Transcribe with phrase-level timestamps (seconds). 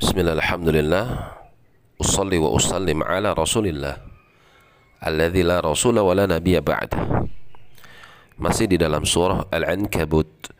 [0.00, 1.36] Bismillah, alhamdulillah.
[2.00, 4.00] Usalli wa usallim ala rasulillah.
[5.04, 7.28] Alladhi la rasula wa la nabiya ba'da
[8.40, 10.56] Masih di dalam surah Al-Ankabut.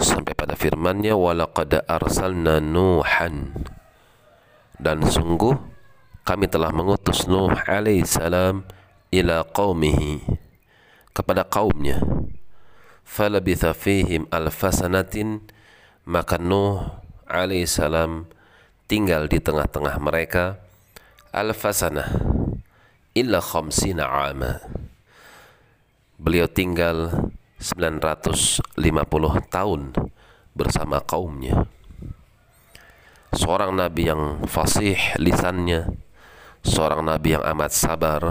[0.00, 3.52] Sampai pada firmannya Walaqad arsalna Nuhan.
[4.80, 5.52] Dan sungguh
[6.24, 8.64] kami telah mengutus Nuh alaihissalam
[9.12, 10.24] ila qaumihi
[11.12, 12.00] kepada kaumnya.
[13.04, 15.44] Falabitha fihim alfasanatin
[16.08, 18.32] maka Nuh alaihissalam
[18.86, 20.62] tinggal di tengah-tengah mereka
[21.34, 22.10] alfasanah
[23.14, 24.62] illa khamsina ama
[26.16, 28.64] beliau tinggal 950
[29.48, 29.82] tahun
[30.56, 31.68] bersama kaumnya.
[33.36, 35.92] Seorang nabi yang fasih lisannya
[36.66, 38.22] seorang nabi yang amat sabar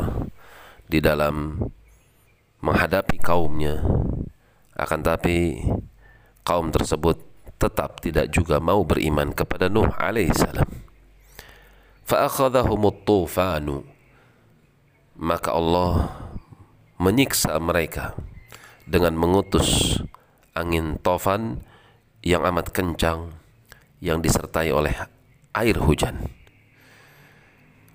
[0.92, 1.62] di dalam
[2.60, 3.80] menghadapi kaumnya.
[4.76, 5.64] Akan tapi
[6.44, 10.68] kaum tersebut tetap tidak juga mau beriman kepada Nuh alaihissalam
[12.06, 13.88] fa'akhadhahumut tufanu
[15.16, 16.12] maka Allah
[17.00, 18.16] menyiksa mereka
[18.86, 20.00] dengan mengutus
[20.56, 21.64] angin tofan
[22.24, 23.36] yang amat kencang
[24.00, 24.96] yang disertai oleh
[25.56, 26.30] air hujan.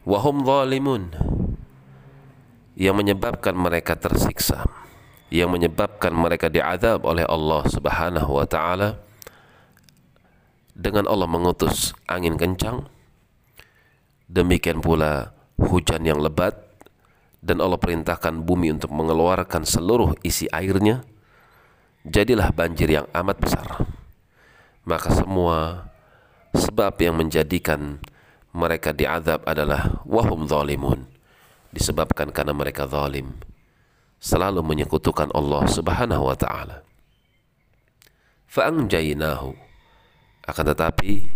[0.08, 1.12] Wahum zalimun.
[2.74, 4.64] Yang menyebabkan mereka tersiksa.
[5.28, 8.98] Yang menyebabkan mereka diazab oleh Allah Subhanahu wa taala
[10.80, 12.88] dengan Allah mengutus angin kencang
[14.32, 16.56] demikian pula hujan yang lebat
[17.44, 21.04] dan Allah perintahkan bumi untuk mengeluarkan seluruh isi airnya
[22.08, 23.68] jadilah banjir yang amat besar.
[24.88, 25.88] Maka semua
[26.56, 28.00] sebab yang menjadikan
[28.56, 31.04] mereka diazab adalah wahum zalimun.
[31.70, 33.36] Disebabkan karena mereka zalim
[34.18, 36.82] selalu menyekutukan Allah Subhanahu wa taala.
[38.50, 39.69] Fa'anjaynahu
[40.50, 41.30] akan tetapi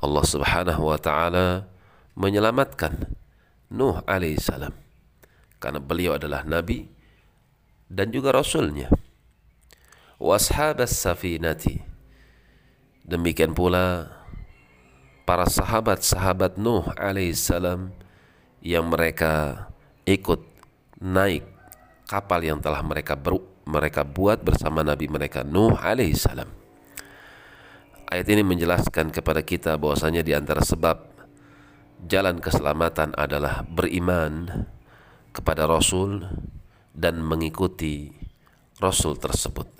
[0.00, 1.70] Allah Subhanahu wa taala
[2.18, 3.16] menyelamatkan
[3.70, 4.74] Nuh alaihissalam
[5.62, 6.90] karena beliau adalah nabi
[7.86, 8.90] dan juga rasulnya.
[10.20, 11.80] Washabas safinati
[13.06, 14.10] demikian pula
[15.22, 17.94] para sahabat-sahabat Nuh alaihissalam
[18.60, 19.66] yang mereka
[20.04, 20.42] ikut
[21.00, 21.46] naik
[22.10, 23.14] kapal yang telah mereka
[23.64, 26.59] mereka buat bersama Nabi mereka Nuh alaihissalam.
[28.10, 31.06] Ayat ini menjelaskan kepada kita bahwasanya di antara sebab
[32.10, 34.66] jalan keselamatan adalah beriman
[35.30, 36.26] kepada Rasul
[36.90, 38.10] dan mengikuti
[38.82, 39.70] Rasul tersebut.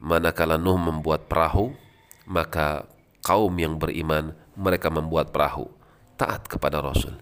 [0.00, 1.76] Manakala Nuh membuat perahu,
[2.24, 2.88] maka
[3.20, 5.68] kaum yang beriman mereka membuat perahu
[6.16, 7.20] taat kepada Rasul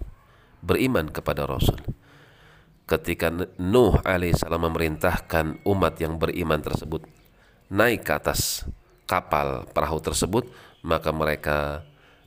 [0.64, 1.76] beriman kepada Rasul
[2.88, 3.28] ketika
[3.60, 7.04] Nuh alaihissalam memerintahkan umat yang beriman tersebut
[7.69, 8.64] naik ke atas
[9.04, 10.48] kapal perahu tersebut
[10.84, 11.84] maka mereka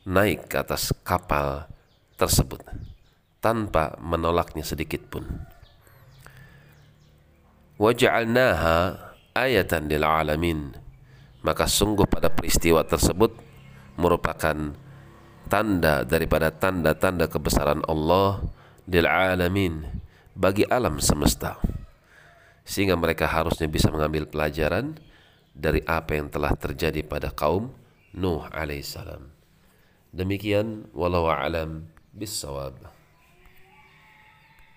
[0.08, 1.70] naik ke atas kapal
[2.18, 2.64] tersebut
[3.38, 5.24] tanpa menolaknya sedikit pun.
[7.78, 8.98] Waja'alnaha
[9.38, 10.74] ayatan lil alamin.
[11.46, 13.38] Maka sungguh pada peristiwa tersebut
[13.96, 14.74] merupakan
[15.48, 18.42] tanda daripada tanda-tanda kebesaran Allah
[18.90, 19.86] lil alamin
[20.34, 21.62] bagi alam semesta.
[22.68, 24.98] Sehingga mereka harusnya bisa mengambil pelajaran
[25.58, 27.74] dari apa yang telah terjadi pada kaum
[28.14, 29.30] Nuh alaihissalam.
[30.14, 32.97] Demikian walau alam bisawab